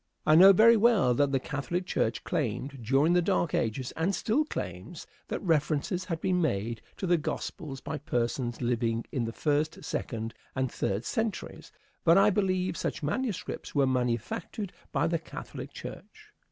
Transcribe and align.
I 0.25 0.33
know 0.33 0.51
very 0.51 0.77
well 0.77 1.13
that 1.13 1.31
the 1.31 1.39
Catholic 1.39 1.85
Church 1.85 2.23
claimed 2.23 2.83
during 2.83 3.13
the 3.13 3.21
Dark 3.21 3.53
Ages, 3.53 3.91
and 3.95 4.15
still 4.15 4.45
claims, 4.45 5.05
that 5.27 5.39
references 5.43 6.05
had 6.05 6.19
been 6.19 6.41
made 6.41 6.81
to 6.97 7.05
the 7.05 7.19
gospels 7.19 7.81
by 7.81 7.99
persons 7.99 8.63
living 8.63 9.05
in 9.11 9.25
the 9.25 9.31
first, 9.31 9.83
second, 9.85 10.33
and 10.55 10.71
third 10.71 11.05
centuries; 11.05 11.71
but 12.03 12.17
I 12.17 12.31
believe 12.31 12.75
such 12.77 13.03
manuscripts 13.03 13.75
were 13.75 13.85
manufactured 13.85 14.73
by 14.91 15.05
the 15.05 15.19
Catholic 15.19 15.71
Church. 15.71 16.29